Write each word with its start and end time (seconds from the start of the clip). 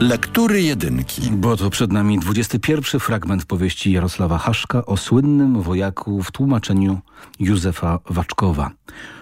Lektury 0.00 0.62
jedynki. 0.62 1.30
Bo 1.30 1.56
to 1.56 1.70
przed 1.70 1.92
nami 1.92 2.18
21 2.18 3.00
fragment 3.00 3.44
powieści 3.44 3.92
Jarosława 3.92 4.38
Haszka 4.38 4.86
o 4.86 4.96
słynnym 4.96 5.62
wojaku 5.62 6.22
w 6.22 6.32
tłumaczeniu 6.32 7.00
Józefa 7.40 7.98
Waczkowa. 8.10 8.70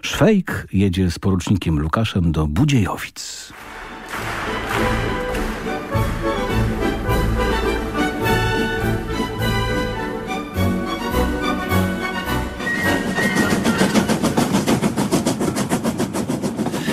Szwejk 0.03 0.67
jedzie 0.73 1.11
z 1.11 1.19
porucznikiem 1.19 1.81
Lukaszem 1.81 2.33
do 2.33 2.47
Budziejowic. 2.47 3.53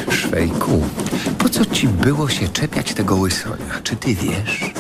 Szwejku, 0.09 0.83
co 1.51 1.65
ci 1.65 1.87
było 1.87 2.29
się 2.29 2.47
czepiać 2.47 2.93
tego 2.93 3.15
łysonia? 3.15 3.81
Czy 3.83 3.95
ty 3.95 4.15
wiesz, 4.15 4.71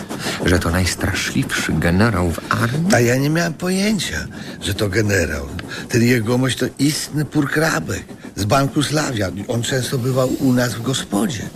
że 0.45 0.59
to 0.59 0.69
najstraszliwszy 0.69 1.73
generał 1.73 2.31
w 2.31 2.53
armii? 2.53 2.93
A 2.93 2.99
ja 2.99 3.15
nie 3.15 3.29
miałem 3.29 3.53
pojęcia, 3.53 4.27
że 4.61 4.73
to 4.73 4.89
generał. 4.89 5.45
Ten 5.89 6.03
jegomość 6.03 6.57
to 6.57 6.65
istny 6.79 7.25
purkrabek 7.25 8.03
z 8.35 8.45
Banku 8.45 8.83
Sławia. 8.83 9.31
On 9.47 9.63
często 9.63 9.97
bywał 9.97 10.29
u 10.39 10.53
nas 10.53 10.73
w 10.73 10.81
gospodzie. 10.81 11.49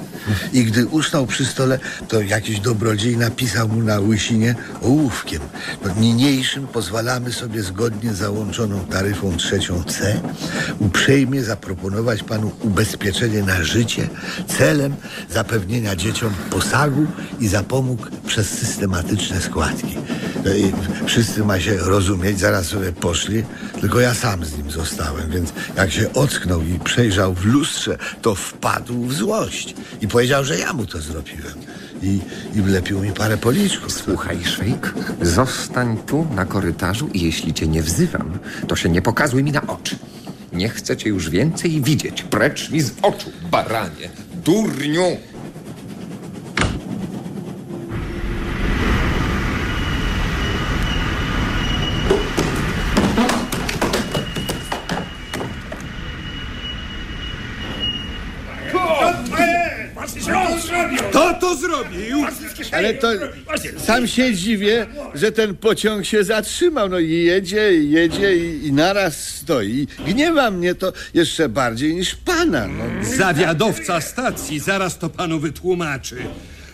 I 0.54 0.64
gdy 0.64 0.88
usnął 0.88 1.28
przy 1.28 1.46
stole, 1.46 1.80
to 2.08 2.22
jakiś 2.22 2.60
dobrodziej 2.60 3.18
napisał 3.18 3.68
mu 3.68 3.82
na 3.82 4.00
łysinie 4.00 4.56
ołówkiem. 4.82 5.42
No, 5.86 5.94
niniejszym 6.00 6.68
pozwalamy 6.68 7.34
sobie 7.34 7.64
zgodnie 7.64 8.14
z 8.14 8.18
załączoną 8.18 8.86
taryfą 8.86 9.38
trzecią 9.38 9.84
C 9.84 10.22
uprzejmie 10.80 11.44
zaproponować 11.44 12.24
panu 12.24 12.52
ubezpieczenie 12.62 13.44
na 13.44 13.64
życie 13.64 14.10
celem 14.58 14.96
zapewnienia 15.30 15.96
dzieciom 15.96 16.34
posagu 16.50 17.06
i 17.40 17.48
zapomóg 17.48 18.12
przez 18.28 18.50
systematyczne 18.50 19.42
składki. 19.42 19.98
I 20.46 20.72
wszyscy 21.06 21.46
ma 21.46 21.60
się 21.60 21.78
rozumieć, 21.78 22.40
zaraz 22.40 22.66
sobie 22.66 22.92
poszli, 22.92 23.44
tylko 23.82 24.00
ja 24.00 24.14
sam 24.14 24.46
z 24.46 24.58
nim 24.58 24.72
zostałem, 24.72 25.32
więc 25.32 25.54
jak 25.78 25.92
się 25.92 26.14
ocknął 26.14 26.62
i 26.62 26.80
przejrzał 26.80 27.34
w 27.34 27.46
lustrze, 27.46 27.98
to 28.22 28.36
wpadł 28.36 29.06
w 29.06 29.14
złość 29.14 29.76
i 30.02 30.08
powiedział, 30.08 30.46
że 30.46 30.58
ja 30.58 30.74
mu 30.74 30.86
to 30.86 31.02
zrobiłem. 31.02 31.54
I, 32.02 32.20
i 32.56 32.62
wlepił 32.62 33.00
mi 33.00 33.12
parę 33.12 33.38
policzków. 33.38 33.94
Słuchaj, 33.94 34.46
Szwejk, 34.46 34.94
zostań 35.22 35.98
tu 35.98 36.28
na 36.36 36.46
korytarzu 36.46 37.10
i 37.14 37.22
jeśli 37.22 37.54
cię 37.54 37.68
nie 37.68 37.84
wzywam, 37.84 38.40
to 38.68 38.76
się 38.76 38.90
nie 38.90 39.02
pokazuj 39.02 39.44
mi 39.44 39.52
na 39.52 39.68
oczy. 39.68 39.96
Nie 40.54 40.70
chcę 40.70 40.98
cię 40.98 41.10
już 41.10 41.30
więcej 41.30 41.82
widzieć. 41.82 42.24
Precz 42.24 42.70
mi 42.70 42.82
z 42.82 42.92
oczu, 43.02 43.32
baranie, 43.52 44.10
durniu! 44.46 45.18
Kto 61.10 61.34
to 61.34 61.56
zrobił? 61.56 62.26
Ale 62.72 62.94
to 62.94 63.08
sam 63.78 64.08
się 64.08 64.34
dziwię, 64.34 64.88
że 65.14 65.32
ten 65.32 65.56
pociąg 65.56 66.06
się 66.06 66.24
zatrzymał. 66.24 66.90
No 66.90 67.00
i 67.00 67.12
jedzie, 67.12 67.76
i 67.76 67.92
jedzie 67.92 68.38
i, 68.38 68.68
i 68.68 68.74
naraz 68.74 69.28
stoi. 69.28 69.88
Gniewa 70.08 70.52
mnie 70.52 70.76
to 70.76 70.94
jeszcze 71.14 71.50
bardziej 71.50 71.96
niż 71.96 72.16
pana. 72.16 72.68
No. 72.68 72.84
Zawiadowca 73.18 74.02
stacji 74.02 74.60
zaraz 74.60 74.98
to 74.98 75.10
panu 75.10 75.40
wytłumaczy. 75.40 76.18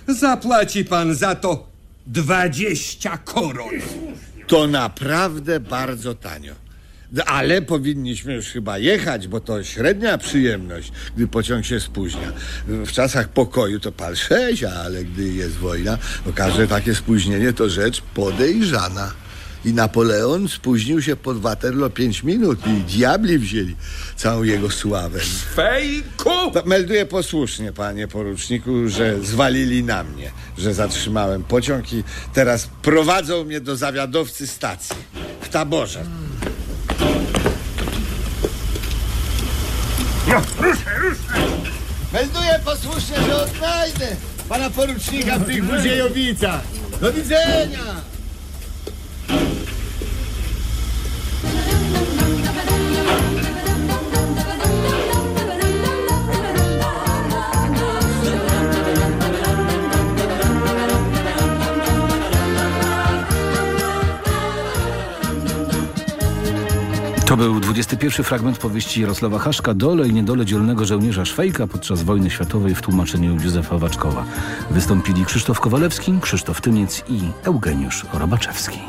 Zapłaci 0.08 0.86
pan 0.86 1.16
za 1.16 1.36
to 1.36 1.68
20 2.08 3.18
koron. 3.18 3.69
To 4.48 4.68
naprawdę 4.68 5.59
bardzo 5.59 6.16
tanio. 6.16 6.53
No, 7.12 7.24
Ale 7.24 7.62
powinniśmy 7.62 8.34
już 8.34 8.48
chyba 8.48 8.78
jechać, 8.78 9.28
bo 9.28 9.40
to 9.40 9.64
średnia 9.64 10.18
przyjemność, 10.18 10.92
gdy 11.16 11.28
pociąg 11.28 11.66
się 11.66 11.80
spóźnia. 11.80 12.32
W 12.68 12.92
czasach 12.92 13.30
pokoju 13.30 13.80
to 13.80 13.92
pal 13.92 14.16
sześć, 14.16 14.64
ale 14.64 15.04
gdy 15.04 15.34
jest 15.34 15.56
wojna, 15.56 15.98
to 16.26 16.34
każde 16.34 16.68
takie 16.68 16.96
spóźnienie 16.96 17.54
to 17.54 17.70
rzecz 17.70 18.02
podejrzana. 18.02 19.14
I 19.66 19.74
Napoleon 19.74 20.48
spóźnił 20.48 21.02
się 21.02 21.16
pod 21.16 21.38
Waterloo 21.42 21.90
pięć 21.90 22.24
minut 22.24 22.60
i 22.68 22.98
diabli 22.98 23.38
wzięli 23.40 23.76
całą 24.16 24.44
jego 24.44 24.70
sławę. 24.70 25.20
Fejku! 25.56 26.52
To 26.54 26.64
Melduję 26.66 27.06
posłusznie, 27.06 27.74
panie 27.74 28.08
poruczniku, 28.08 28.90
że 28.90 29.24
zwalili 29.24 29.84
na 29.84 30.04
mnie, 30.04 30.32
że 30.58 30.74
zatrzymałem 30.74 31.44
pociąg 31.44 31.94
i 31.94 32.04
teraz 32.34 32.70
prowadzą 32.82 33.44
mnie 33.44 33.62
do 33.62 33.76
zawiadowcy 33.76 34.48
stacji 34.48 34.96
w 35.42 35.50
taborze. 35.50 36.04
Melduję 42.13 42.59
posłusznie, 42.66 43.16
że 43.28 43.35
odnajdę 43.44 44.07
pana 44.50 44.69
porucznika 44.69 45.39
w 45.39 45.45
tych 45.45 45.63
Budziejowicach. 45.63 46.62
Do 47.01 47.13
widzenia! 47.13 47.79
To 67.31 67.38
był 67.38 67.59
21 67.59 68.25
fragment 68.25 68.58
powieści 68.58 69.02
Jarosława 69.02 69.40
Haszka 69.40 69.74
Dole 69.74 70.08
i 70.08 70.14
niedole 70.14 70.46
dzielnego 70.46 70.86
żołnierza 70.86 71.25
Szwejka 71.25 71.68
podczas 71.68 72.03
wojny 72.03 72.30
światowej 72.30 72.75
w 72.75 72.81
tłumaczeniu 72.81 73.34
Józefa 73.44 73.78
Waczkowa. 73.78 74.25
Wystąpili 74.72 75.25
Krzysztof 75.25 75.59
Kowalewski, 75.59 76.14
Krzysztof 76.22 76.62
Tymiec 76.62 77.03
i 77.09 77.22
Eugeniusz 77.44 78.06
Robaczewski. 78.14 78.80